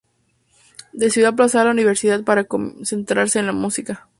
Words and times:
Decidió 0.93 1.27
aplazar 1.27 1.67
la 1.67 1.73
universidad 1.73 2.23
para 2.23 2.45
concentrarse 2.45 3.37
en 3.37 3.45
la 3.45 3.51
música. 3.51 4.07